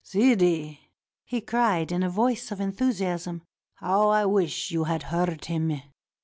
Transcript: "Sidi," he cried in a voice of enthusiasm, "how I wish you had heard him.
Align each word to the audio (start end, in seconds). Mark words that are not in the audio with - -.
"Sidi," 0.03 0.79
he 1.25 1.41
cried 1.41 1.91
in 1.91 2.01
a 2.01 2.09
voice 2.09 2.51
of 2.51 2.59
enthusiasm, 2.59 3.43
"how 3.75 4.09
I 4.09 4.25
wish 4.25 4.71
you 4.71 4.85
had 4.85 5.03
heard 5.13 5.45
him. 5.45 5.79